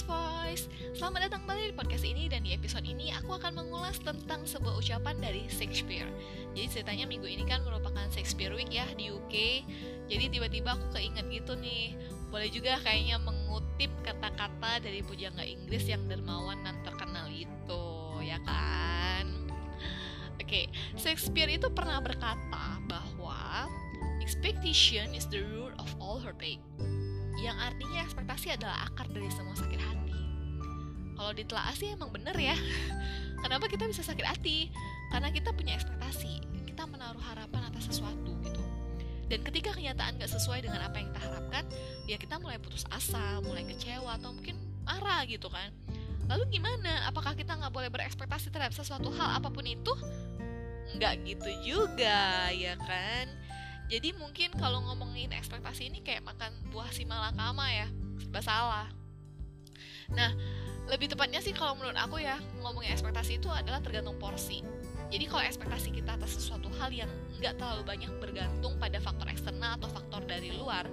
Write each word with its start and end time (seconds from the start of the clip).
Kids 0.00 0.08
Voice. 0.08 0.64
Selamat 0.96 1.28
datang 1.28 1.44
kembali 1.44 1.60
di 1.68 1.76
podcast 1.76 2.08
ini 2.08 2.24
Dan 2.24 2.40
di 2.40 2.56
episode 2.56 2.88
ini 2.88 3.12
aku 3.12 3.36
akan 3.36 3.52
mengulas 3.52 4.00
tentang 4.00 4.48
sebuah 4.48 4.80
ucapan 4.80 5.20
dari 5.20 5.44
Shakespeare. 5.52 6.08
Jadi 6.56 6.66
ceritanya 6.72 7.04
minggu 7.04 7.28
ini 7.28 7.44
kan 7.44 7.60
merupakan 7.60 8.08
Shakespeare 8.08 8.48
Week 8.56 8.72
ya 8.72 8.88
di 8.96 9.12
UK 9.12 9.34
Jadi 10.08 10.24
tiba-tiba 10.32 10.72
aku 10.72 10.96
keinget 10.96 11.28
gitu 11.28 11.52
nih. 11.52 12.00
Boleh 12.32 12.48
juga 12.48 12.80
kayaknya 12.80 13.20
mengutip 13.20 13.92
kata-kata 14.00 14.80
dari 14.80 15.04
pujangga 15.04 15.44
Inggris 15.44 15.84
yang 15.84 16.08
dermawan 16.08 16.64
dan 16.64 16.80
terkenal 16.80 17.28
itu 17.28 17.84
Ya 18.24 18.40
kan? 18.40 19.52
Oke, 20.40 20.72
Shakespeare 20.96 21.52
itu 21.52 21.68
pernah 21.68 22.00
berkata 22.00 22.80
bahwa 22.88 23.68
Expectation 24.24 25.12
is 25.12 25.28
the 25.28 25.44
root 25.44 25.76
of 25.76 25.92
all 26.00 26.16
heartache 26.16 26.64
yang 27.40 27.56
artinya 27.56 28.04
ekspektasi 28.04 28.54
adalah 28.54 28.86
akar 28.86 29.08
dari 29.08 29.28
semua 29.32 29.56
sakit 29.56 29.80
hati. 29.80 30.18
Kalau 31.16 31.32
ditelaah 31.32 31.74
sih 31.76 31.92
emang 31.92 32.12
bener 32.12 32.36
ya. 32.36 32.56
Kenapa 33.42 33.68
kita 33.68 33.88
bisa 33.88 34.04
sakit 34.04 34.24
hati? 34.24 34.68
Karena 35.08 35.32
kita 35.32 35.50
punya 35.56 35.74
ekspektasi, 35.76 36.44
kita 36.68 36.84
menaruh 36.84 37.20
harapan 37.20 37.72
atas 37.72 37.88
sesuatu 37.88 38.36
gitu. 38.44 38.62
Dan 39.32 39.40
ketika 39.46 39.72
kenyataan 39.72 40.20
gak 40.20 40.32
sesuai 40.32 40.66
dengan 40.66 40.84
apa 40.84 41.00
yang 41.00 41.08
kita 41.12 41.20
harapkan, 41.22 41.64
ya 42.04 42.16
kita 42.20 42.36
mulai 42.42 42.60
putus 42.60 42.84
asa, 42.92 43.40
mulai 43.40 43.64
kecewa, 43.64 44.20
atau 44.20 44.36
mungkin 44.36 44.58
marah 44.84 45.24
gitu 45.24 45.48
kan. 45.48 45.72
Lalu 46.30 46.60
gimana? 46.60 47.10
Apakah 47.10 47.34
kita 47.34 47.58
nggak 47.58 47.74
boleh 47.74 47.90
berekspektasi 47.90 48.54
terhadap 48.54 48.70
sesuatu 48.70 49.10
hal 49.14 49.42
apa 49.42 49.50
pun 49.50 49.66
itu? 49.66 49.90
Nggak 50.94 51.14
gitu 51.26 51.50
juga, 51.62 52.50
ya 52.54 52.78
kan? 52.78 53.26
Jadi 53.90 54.14
mungkin 54.14 54.54
kalau 54.54 54.86
ngomongin 54.86 55.34
ekspektasi 55.34 55.90
ini 55.90 55.98
kayak 56.06 56.22
makan 56.22 56.54
buah 56.70 56.94
si 56.94 57.02
malakama 57.02 57.66
ya, 57.74 57.90
serba 58.22 58.38
salah. 58.38 58.86
Nah, 60.14 60.30
lebih 60.86 61.10
tepatnya 61.10 61.42
sih 61.42 61.50
kalau 61.50 61.74
menurut 61.74 61.98
aku 61.98 62.22
ya, 62.22 62.38
ngomongin 62.62 62.94
ekspektasi 62.94 63.42
itu 63.42 63.50
adalah 63.50 63.82
tergantung 63.82 64.14
porsi. 64.22 64.62
Jadi 65.10 65.26
kalau 65.26 65.42
ekspektasi 65.42 65.90
kita 65.90 66.14
atas 66.14 66.38
sesuatu 66.38 66.70
hal 66.78 66.94
yang 66.94 67.10
nggak 67.42 67.58
terlalu 67.58 67.82
banyak 67.82 68.10
bergantung 68.22 68.78
pada 68.78 69.02
faktor 69.02 69.26
eksternal 69.26 69.74
atau 69.74 69.90
faktor 69.90 70.22
dari 70.22 70.54
luar, 70.54 70.86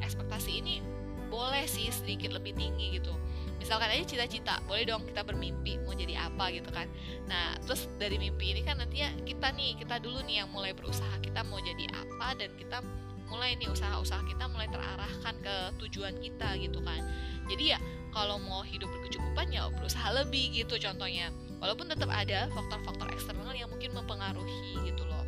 ekspektasi 0.00 0.64
ini 0.64 0.80
boleh 1.28 1.68
sih 1.68 1.92
sedikit 1.92 2.32
lebih 2.32 2.56
tinggi 2.56 2.96
gitu 2.98 3.12
misalkan 3.60 3.92
aja 3.92 4.04
cita-cita 4.08 4.64
boleh 4.64 4.88
dong 4.88 5.04
kita 5.04 5.20
bermimpi 5.22 5.76
mau 5.84 5.92
jadi 5.92 6.24
apa 6.30 6.48
gitu 6.56 6.72
kan 6.72 6.88
nah 7.28 7.52
terus 7.62 7.86
dari 8.00 8.16
mimpi 8.16 8.56
ini 8.56 8.64
kan 8.64 8.80
nantinya 8.80 9.12
kita 9.38 9.54
nih 9.54 9.78
kita 9.78 10.02
dulu 10.02 10.18
nih 10.26 10.42
yang 10.42 10.50
mulai 10.50 10.74
berusaha 10.74 11.14
kita 11.22 11.46
mau 11.46 11.62
jadi 11.62 11.86
apa 11.94 12.34
dan 12.42 12.50
kita 12.58 12.82
mulai 13.30 13.54
nih 13.54 13.70
usaha-usaha 13.70 14.26
kita 14.26 14.50
mulai 14.50 14.66
terarahkan 14.66 15.34
ke 15.38 15.54
tujuan 15.86 16.18
kita 16.18 16.58
gitu 16.58 16.82
kan. 16.82 16.98
Jadi 17.46 17.70
ya 17.70 17.78
kalau 18.10 18.42
mau 18.42 18.66
hidup 18.66 18.90
berkecukupan 18.90 19.54
ya 19.54 19.70
berusaha 19.70 20.10
lebih 20.10 20.58
gitu 20.58 20.74
contohnya. 20.82 21.30
Walaupun 21.62 21.86
tetap 21.86 22.10
ada 22.10 22.50
faktor-faktor 22.50 23.14
eksternal 23.14 23.54
yang 23.54 23.70
mungkin 23.70 23.94
mempengaruhi 23.94 24.74
gitu 24.90 25.06
loh. 25.06 25.22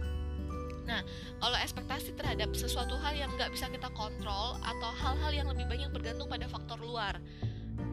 Nah, 0.91 1.07
kalau 1.39 1.55
ekspektasi 1.63 2.19
terhadap 2.19 2.51
sesuatu 2.51 2.99
hal 2.99 3.15
yang 3.15 3.31
nggak 3.39 3.55
bisa 3.55 3.71
kita 3.71 3.95
kontrol 3.95 4.59
atau 4.59 4.91
hal-hal 4.91 5.31
yang 5.31 5.47
lebih 5.47 5.71
banyak 5.71 5.87
bergantung 5.95 6.27
pada 6.27 6.51
faktor 6.51 6.83
luar, 6.83 7.15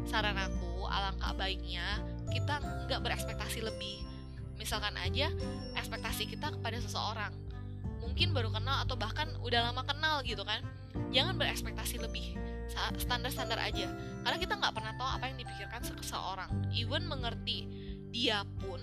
saran 0.10 0.34
aku 0.34 0.82
alangkah 0.90 1.38
baiknya 1.38 2.02
kita 2.34 2.58
nggak 2.90 3.06
berekspektasi 3.06 3.62
lebih 3.62 4.07
misalkan 4.58 4.98
aja 4.98 5.32
ekspektasi 5.78 6.28
kita 6.28 6.52
kepada 6.58 6.82
seseorang. 6.82 7.32
Mungkin 8.04 8.34
baru 8.34 8.50
kenal 8.50 8.84
atau 8.84 8.98
bahkan 8.98 9.30
udah 9.46 9.72
lama 9.72 9.86
kenal 9.86 10.26
gitu 10.26 10.42
kan. 10.42 10.66
Jangan 11.14 11.38
berekspektasi 11.38 12.02
lebih 12.02 12.36
standar-standar 12.98 13.62
aja. 13.62 13.88
Karena 14.26 14.38
kita 14.42 14.54
nggak 14.58 14.74
pernah 14.74 14.94
tahu 14.98 15.10
apa 15.22 15.26
yang 15.30 15.38
dipikirkan 15.40 15.82
seseorang. 15.86 16.50
Even 16.74 17.06
mengerti 17.06 17.70
dia 18.10 18.44
pun 18.60 18.82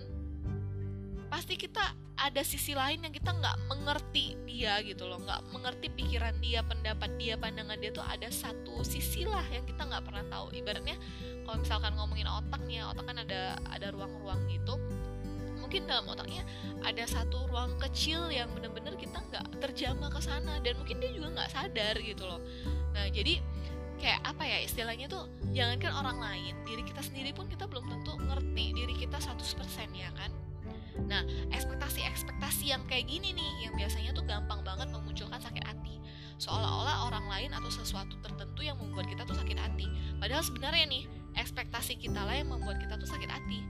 pasti 1.27 1.59
kita 1.59 1.83
ada 2.15 2.47
sisi 2.47 2.79
lain 2.79 3.03
yang 3.03 3.11
kita 3.11 3.35
nggak 3.35 3.67
mengerti 3.67 4.39
dia 4.47 4.79
gitu 4.87 5.11
loh. 5.11 5.19
Nggak 5.19 5.51
mengerti 5.51 5.91
pikiran 5.91 6.39
dia 6.39 6.63
pendapat 6.63 7.11
dia 7.19 7.35
pandangan 7.35 7.75
dia 7.83 7.91
tuh 7.91 8.07
ada 8.07 8.31
satu 8.31 8.87
sisi 8.87 9.27
lah 9.27 9.43
yang 9.51 9.67
kita 9.67 9.83
nggak 9.83 10.07
pernah 10.07 10.25
tahu. 10.31 10.55
Ibaratnya 10.55 10.95
kalau 11.43 11.59
misalkan 11.59 11.93
ngomongin 11.99 12.31
otak 12.31 12.63
nih 12.65 12.81
ya, 12.81 12.95
otak 12.95 13.05
kan 13.11 13.19
ada 13.19 13.59
ada 13.69 13.87
ruang-ruang 13.91 14.47
gitu 14.47 14.79
mungkin 15.75 15.91
dalam 15.91 16.07
otaknya 16.07 16.47
ada 16.87 17.03
satu 17.03 17.51
ruang 17.51 17.75
kecil 17.83 18.31
yang 18.31 18.47
bener-bener 18.55 18.95
kita 18.95 19.19
nggak 19.19 19.59
terjamah 19.59 20.07
ke 20.07 20.23
sana 20.23 20.63
dan 20.63 20.79
mungkin 20.79 21.03
dia 21.03 21.11
juga 21.11 21.35
nggak 21.35 21.51
sadar 21.51 21.99
gitu 21.99 22.31
loh 22.31 22.39
nah 22.95 23.11
jadi 23.11 23.43
kayak 23.99 24.23
apa 24.23 24.47
ya 24.47 24.63
istilahnya 24.63 25.11
tuh 25.11 25.27
jangankan 25.51 25.91
orang 25.99 26.23
lain 26.23 26.55
diri 26.63 26.87
kita 26.87 27.03
sendiri 27.03 27.35
pun 27.35 27.51
kita 27.51 27.67
belum 27.67 27.91
tentu 27.91 28.15
ngerti 28.23 28.71
diri 28.71 28.95
kita 28.95 29.19
100% 29.19 29.35
ya 29.99 30.15
kan 30.15 30.31
Nah, 30.95 31.27
ekspektasi-ekspektasi 31.51 32.71
yang 32.71 32.87
kayak 32.87 33.11
gini 33.11 33.35
nih, 33.35 33.67
yang 33.67 33.75
biasanya 33.75 34.15
tuh 34.15 34.23
gampang 34.31 34.63
banget 34.63 34.95
memunculkan 34.95 35.43
sakit 35.43 35.67
hati. 35.67 35.99
Seolah-olah 36.39 37.11
orang 37.11 37.27
lain 37.27 37.51
atau 37.51 37.67
sesuatu 37.67 38.15
tertentu 38.23 38.63
yang 38.63 38.79
membuat 38.79 39.11
kita 39.11 39.27
tuh 39.27 39.35
sakit 39.35 39.59
hati. 39.59 39.91
Padahal 40.23 40.47
sebenarnya 40.47 40.87
nih, 40.87 41.03
ekspektasi 41.35 41.99
kita 41.99 42.23
lah 42.23 42.39
yang 42.39 42.47
membuat 42.47 42.79
kita 42.79 42.95
tuh 42.95 43.11
sakit 43.11 43.27
hati. 43.27 43.67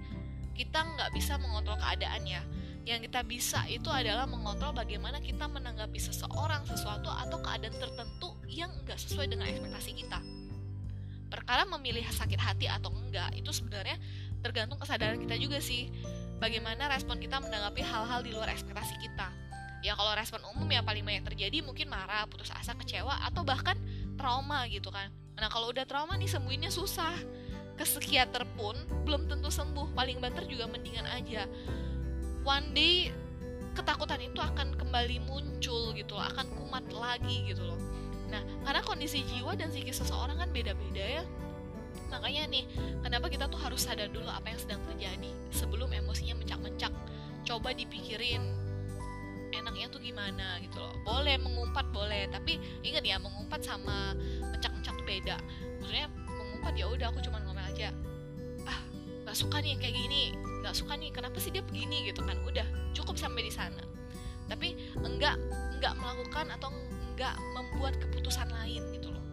Kita 0.54 0.80
nggak 0.86 1.10
bisa 1.12 1.36
mengontrol 1.36 1.76
keadaannya. 1.78 2.40
Yang 2.84 3.10
kita 3.10 3.20
bisa 3.24 3.60
itu 3.66 3.88
adalah 3.88 4.28
mengontrol 4.28 4.76
bagaimana 4.76 5.18
kita 5.18 5.48
menanggapi 5.48 5.96
seseorang, 5.96 6.68
sesuatu, 6.68 7.08
atau 7.08 7.40
keadaan 7.40 7.74
tertentu 7.74 8.36
yang 8.46 8.70
nggak 8.84 8.96
sesuai 9.00 9.28
dengan 9.28 9.48
ekspektasi 9.50 9.92
kita. 9.98 10.20
Perkara 11.32 11.66
memilih 11.66 12.04
sakit 12.06 12.38
hati 12.38 12.70
atau 12.70 12.94
enggak, 12.94 13.34
itu 13.34 13.50
sebenarnya 13.50 13.98
tergantung 14.44 14.78
kesadaran 14.78 15.18
kita 15.18 15.34
juga 15.40 15.58
sih 15.58 15.88
bagaimana 16.36 16.92
respon 16.92 17.16
kita 17.16 17.40
menanggapi 17.40 17.80
hal-hal 17.80 18.20
di 18.20 18.30
luar 18.30 18.52
ekspektasi 18.52 19.00
kita. 19.00 19.32
Ya 19.84 19.92
kalau 19.96 20.16
respon 20.16 20.40
umum 20.52 20.64
ya 20.68 20.80
paling 20.80 21.04
banyak 21.04 21.24
terjadi 21.28 21.60
mungkin 21.60 21.92
marah, 21.92 22.24
putus 22.28 22.48
asa, 22.52 22.72
kecewa, 22.72 23.20
atau 23.24 23.44
bahkan 23.44 23.76
trauma 24.16 24.64
gitu 24.68 24.88
kan. 24.88 25.12
Nah 25.36 25.48
kalau 25.52 25.72
udah 25.72 25.84
trauma 25.84 26.16
nih 26.16 26.28
sembuhinnya 26.28 26.72
susah. 26.72 27.12
Ke 27.74 27.82
psikiater 27.82 28.46
pun 28.54 28.78
belum 29.02 29.26
tentu 29.26 29.50
sembuh, 29.50 29.94
paling 29.98 30.22
banter 30.22 30.46
juga 30.46 30.70
mendingan 30.70 31.06
aja. 31.10 31.46
One 32.46 32.70
day 32.76 33.10
ketakutan 33.74 34.22
itu 34.22 34.38
akan 34.38 34.78
kembali 34.78 35.26
muncul 35.26 35.90
gitu 35.98 36.14
loh, 36.14 36.24
akan 36.30 36.46
kumat 36.54 36.86
lagi 36.94 37.50
gitu 37.50 37.66
loh. 37.66 37.78
Nah, 38.30 38.42
karena 38.62 38.80
kondisi 38.86 39.26
jiwa 39.26 39.58
dan 39.58 39.74
psikis 39.74 40.02
seseorang 40.02 40.38
kan 40.38 40.48
beda-beda 40.54 41.22
ya. 41.22 41.24
Makanya 42.10 42.46
nih 42.46 42.64
kenapa 43.02 43.26
kita 43.26 43.50
tuh 43.50 43.58
harus 43.58 43.82
sadar 43.82 44.06
dulu 44.10 44.30
apa 44.30 44.54
yang 44.54 44.60
sedang 44.62 44.80
terjadi 44.86 45.30
sebelum 45.50 45.90
emosinya 45.90 46.38
mencak-mencak? 46.38 46.94
Coba 47.42 47.74
dipikirin 47.74 48.42
enaknya 49.54 49.86
tuh 49.90 50.02
gimana 50.02 50.58
gitu 50.62 50.78
loh. 50.78 50.94
Boleh 51.02 51.38
mengumpat 51.38 51.90
boleh. 51.90 52.30
Tapi 52.30 52.58
ingat 52.86 53.02
ya 53.02 53.18
mengumpat 53.18 53.62
sama 53.62 54.14
mencak-mencak 54.50 54.96
beda. 55.06 55.36
Maksudnya 55.82 56.06
mengumpat 56.10 56.74
ya 56.78 56.86
udah 56.90 57.06
aku 57.10 57.18
cuma 57.22 57.38
aja 57.74 57.90
ah 58.70 58.78
nggak 59.26 59.36
suka 59.36 59.58
nih 59.58 59.74
kayak 59.82 59.94
gini 59.98 60.30
nggak 60.62 60.74
suka 60.78 60.94
nih 60.94 61.10
kenapa 61.10 61.36
sih 61.42 61.50
dia 61.50 61.66
begini 61.66 62.06
gitu 62.06 62.22
kan 62.22 62.38
udah 62.46 62.64
cukup 62.94 63.18
sampai 63.18 63.42
di 63.42 63.52
sana 63.52 63.82
tapi 64.46 64.78
enggak 65.02 65.34
enggak 65.74 65.92
melakukan 65.98 66.54
atau 66.54 66.70
enggak 66.70 67.34
membuat 67.58 67.98
keputusan 67.98 68.46
lain 68.48 68.82
gitu 68.94 69.10
loh 69.10 69.24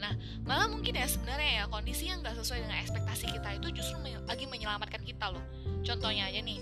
Nah, 0.00 0.16
malah 0.48 0.64
mungkin 0.64 0.96
ya 0.96 1.04
sebenarnya 1.04 1.60
ya 1.60 1.64
kondisi 1.68 2.08
yang 2.08 2.24
nggak 2.24 2.32
sesuai 2.40 2.64
dengan 2.64 2.80
ekspektasi 2.80 3.36
kita 3.36 3.48
itu 3.60 3.68
justru 3.76 4.00
lagi 4.24 4.48
menyelamatkan 4.48 5.04
kita 5.04 5.28
loh. 5.28 5.44
Contohnya 5.84 6.32
aja 6.32 6.40
nih, 6.40 6.56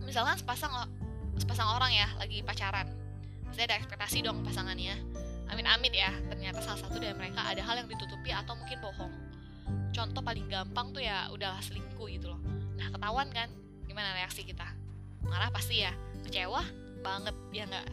misalkan 0.00 0.40
sepasang 0.40 0.72
sepasang 1.36 1.68
orang 1.68 1.92
ya 1.92 2.08
lagi 2.16 2.40
pacaran, 2.40 2.88
saya 3.52 3.68
ada 3.68 3.76
ekspektasi 3.76 4.24
dong 4.24 4.40
pasangannya. 4.40 4.96
Amin-amin 5.52 5.92
ya, 5.94 6.10
ternyata 6.32 6.64
salah 6.64 6.80
satu 6.80 6.96
dari 6.96 7.12
mereka 7.12 7.44
ada 7.44 7.60
hal 7.60 7.76
yang 7.76 7.88
ditutupi 7.92 8.32
atau 8.32 8.56
mungkin 8.56 8.80
bohong. 8.80 9.12
Contoh 9.96 10.20
paling 10.20 10.44
gampang 10.52 10.92
tuh 10.92 11.00
ya 11.00 11.32
udahlah 11.32 11.64
selingkuh 11.64 12.04
gitu 12.12 12.28
loh. 12.28 12.40
Nah 12.76 12.92
ketahuan 12.92 13.32
kan, 13.32 13.48
gimana 13.88 14.12
reaksi 14.12 14.44
kita? 14.44 14.68
Marah 15.24 15.48
pasti 15.48 15.80
ya, 15.80 15.96
kecewa 16.20 16.60
banget 17.00 17.32
ya 17.48 17.64
nggak? 17.64 17.86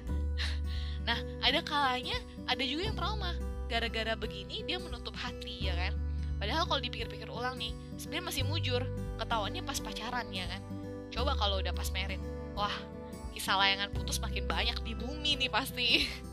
nah 1.08 1.16
ada 1.40 1.64
kalanya 1.64 2.20
ada 2.44 2.60
juga 2.68 2.92
yang 2.92 3.00
trauma. 3.00 3.32
Gara-gara 3.72 4.20
begini 4.20 4.68
dia 4.68 4.84
menutup 4.84 5.16
hati 5.16 5.72
ya 5.72 5.80
kan? 5.80 5.96
Padahal 6.44 6.68
kalau 6.68 6.84
dipikir-pikir 6.84 7.32
ulang 7.32 7.56
nih 7.56 7.72
sebenarnya 7.96 8.26
masih 8.28 8.44
mujur. 8.52 8.84
Ketahuannya 9.16 9.64
pas 9.64 9.80
pacaran 9.80 10.28
ya 10.36 10.44
kan? 10.52 10.60
Coba 11.08 11.40
kalau 11.40 11.64
udah 11.64 11.72
pas 11.72 11.88
merit. 11.96 12.20
Wah 12.52 12.76
kisah 13.32 13.56
layangan 13.56 13.96
putus 13.96 14.20
makin 14.20 14.44
banyak 14.44 14.76
di 14.84 14.92
bumi 14.92 15.40
nih 15.40 15.48
pasti. 15.48 15.90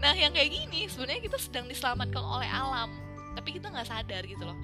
Nah 0.00 0.16
yang 0.16 0.32
kayak 0.32 0.48
gini 0.48 0.88
sebenarnya 0.88 1.28
kita 1.28 1.36
sedang 1.36 1.68
diselamatkan 1.68 2.22
oleh 2.24 2.48
alam 2.48 2.88
tapi 3.38 3.54
kita 3.54 3.70
nggak 3.70 3.86
sadar 3.86 4.26
gitu 4.26 4.42
loh 4.42 4.58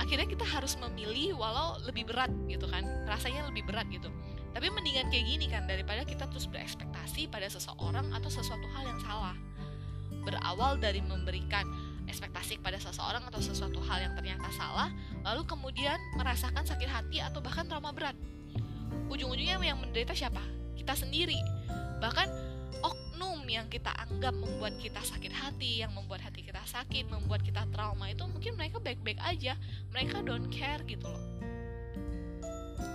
akhirnya 0.00 0.24
kita 0.24 0.44
harus 0.48 0.76
memilih 0.80 1.36
walau 1.36 1.76
lebih 1.84 2.08
berat 2.08 2.32
gitu 2.48 2.64
kan 2.68 2.84
rasanya 3.04 3.44
lebih 3.52 3.68
berat 3.68 3.84
gitu 3.92 4.08
tapi 4.56 4.72
mendingan 4.72 5.12
kayak 5.12 5.28
gini 5.28 5.46
kan 5.52 5.68
daripada 5.68 6.00
kita 6.08 6.24
terus 6.32 6.48
berekspektasi 6.48 7.28
pada 7.28 7.52
seseorang 7.52 8.08
atau 8.16 8.32
sesuatu 8.32 8.64
hal 8.72 8.88
yang 8.88 9.00
salah 9.04 9.36
berawal 10.26 10.74
dari 10.80 10.98
memberikan 10.98 11.62
ekspektasi 12.10 12.58
kepada 12.58 12.82
seseorang 12.82 13.22
atau 13.30 13.38
sesuatu 13.38 13.78
hal 13.86 14.02
yang 14.02 14.14
ternyata 14.18 14.50
salah, 14.54 14.90
lalu 15.22 15.46
kemudian 15.46 15.98
merasakan 16.18 16.66
sakit 16.66 16.90
hati 16.90 17.18
atau 17.22 17.38
bahkan 17.38 17.66
trauma 17.66 17.94
berat. 17.94 18.18
Ujung-ujungnya 19.06 19.58
yang 19.62 19.78
menderita 19.78 20.14
siapa? 20.14 20.42
Kita 20.74 20.98
sendiri. 20.98 21.38
Bahkan 22.02 22.28
yang 23.46 23.66
kita 23.70 23.90
anggap 23.94 24.34
membuat 24.34 24.76
kita 24.78 25.00
sakit 25.02 25.32
hati, 25.32 25.82
yang 25.82 25.92
membuat 25.94 26.22
hati 26.22 26.42
kita 26.42 26.60
sakit, 26.66 27.08
membuat 27.08 27.42
kita 27.42 27.64
trauma 27.70 28.10
itu 28.10 28.26
mungkin 28.26 28.58
mereka 28.58 28.82
baik-baik 28.82 29.18
aja, 29.22 29.54
mereka 29.90 30.22
don't 30.22 30.50
care 30.50 30.82
gitu 30.84 31.06
loh. 31.06 31.24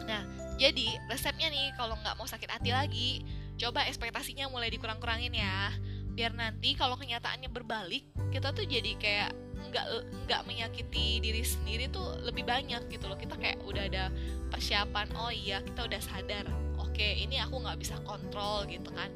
Nah, 0.06 0.24
jadi 0.60 1.00
resepnya 1.08 1.48
nih 1.50 1.74
kalau 1.80 1.96
nggak 2.00 2.16
mau 2.20 2.28
sakit 2.28 2.50
hati 2.52 2.70
lagi, 2.76 3.24
coba 3.58 3.88
ekspektasinya 3.88 4.52
mulai 4.52 4.70
dikurang-kurangin 4.70 5.34
ya. 5.34 5.72
Biar 6.12 6.36
nanti 6.36 6.76
kalau 6.76 7.00
kenyataannya 7.00 7.48
berbalik 7.48 8.04
kita 8.36 8.52
tuh 8.52 8.68
jadi 8.68 8.92
kayak 9.00 9.32
nggak 9.72 9.86
nggak 10.28 10.42
menyakiti 10.44 11.24
diri 11.24 11.46
sendiri 11.46 11.88
tuh 11.88 12.20
lebih 12.28 12.44
banyak 12.44 12.92
gitu 12.92 13.08
loh. 13.08 13.16
Kita 13.16 13.40
kayak 13.40 13.64
udah 13.64 13.88
ada 13.88 14.12
persiapan 14.52 15.08
oh 15.16 15.32
iya 15.32 15.64
kita 15.64 15.88
udah 15.88 16.02
sadar 16.04 16.46
oke 16.76 17.08
ini 17.08 17.40
aku 17.40 17.64
nggak 17.64 17.80
bisa 17.80 17.96
kontrol 18.04 18.68
gitu 18.68 18.92
kan 18.92 19.08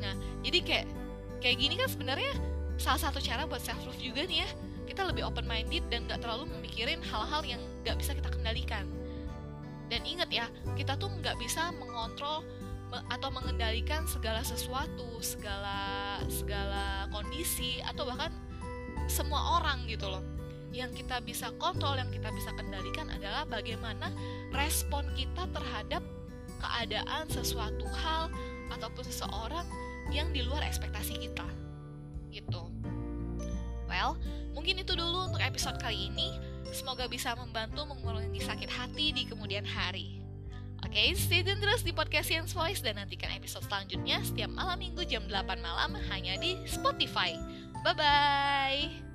nah 0.00 0.16
jadi 0.40 0.58
kayak 0.64 0.86
kayak 1.44 1.56
gini 1.60 1.74
kan 1.76 1.88
sebenarnya 1.88 2.32
salah 2.80 3.00
satu 3.00 3.20
cara 3.20 3.44
buat 3.44 3.60
self 3.60 3.80
love 3.84 4.00
juga 4.00 4.24
nih 4.24 4.44
ya 4.44 4.50
kita 4.88 5.06
lebih 5.06 5.22
open 5.22 5.46
minded 5.46 5.84
dan 5.92 6.08
nggak 6.08 6.24
terlalu 6.24 6.50
memikirin 6.58 6.98
hal-hal 7.04 7.44
yang 7.46 7.62
nggak 7.84 8.00
bisa 8.00 8.16
kita 8.16 8.32
kendalikan 8.32 8.88
dan 9.92 10.00
ingat 10.02 10.30
ya 10.32 10.46
kita 10.74 10.96
tuh 10.96 11.12
nggak 11.20 11.36
bisa 11.36 11.70
mengontrol 11.76 12.42
atau 12.90 13.30
mengendalikan 13.30 14.02
segala 14.10 14.42
sesuatu, 14.42 15.22
segala 15.22 16.18
segala 16.26 17.06
kondisi 17.14 17.78
atau 17.86 18.06
bahkan 18.06 18.34
semua 19.06 19.62
orang 19.62 19.86
gitu 19.86 20.10
loh. 20.10 20.22
Yang 20.70 21.02
kita 21.02 21.18
bisa 21.22 21.50
kontrol, 21.58 21.98
yang 21.98 22.10
kita 22.14 22.30
bisa 22.30 22.54
kendalikan 22.54 23.10
adalah 23.10 23.42
bagaimana 23.46 24.10
respon 24.54 25.06
kita 25.18 25.46
terhadap 25.50 26.02
keadaan 26.62 27.26
sesuatu 27.30 27.86
hal 27.90 28.30
ataupun 28.70 29.02
seseorang 29.02 29.66
yang 30.10 30.30
di 30.34 30.42
luar 30.44 30.66
ekspektasi 30.66 31.18
kita. 31.18 31.46
Gitu. 32.30 32.62
Well, 33.90 34.14
mungkin 34.54 34.78
itu 34.78 34.94
dulu 34.94 35.30
untuk 35.30 35.42
episode 35.42 35.78
kali 35.82 36.10
ini. 36.10 36.38
Semoga 36.70 37.10
bisa 37.10 37.34
membantu 37.34 37.82
mengurangi 37.90 38.38
sakit 38.38 38.70
hati 38.70 39.10
di 39.10 39.26
kemudian 39.26 39.66
hari. 39.66 40.22
Oke, 40.80 40.96
okay, 40.96 41.08
stay 41.12 41.42
tune 41.44 41.60
terus 41.60 41.84
di 41.84 41.92
podcast 41.92 42.30
Science 42.30 42.56
Voice 42.56 42.80
dan 42.80 42.96
nantikan 42.96 43.28
episode 43.36 43.66
selanjutnya 43.68 44.22
setiap 44.24 44.48
malam 44.48 44.80
minggu 44.80 45.04
jam 45.04 45.26
8 45.28 45.60
malam 45.60 45.92
hanya 46.08 46.40
di 46.40 46.56
Spotify. 46.64 47.36
Bye-bye! 47.84 49.09